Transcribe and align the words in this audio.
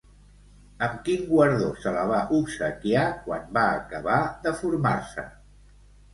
Amb 0.85 0.95
quin 1.09 1.27
guardó 1.33 1.67
se 1.83 1.93
la 1.97 2.05
va 2.13 2.21
obsequiar 2.39 3.05
quan 3.27 3.47
va 3.59 3.67
acabar 3.77 4.19
de 4.49 4.57
formar-se? 4.65 5.29